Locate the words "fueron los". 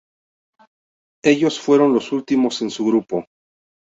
1.59-2.11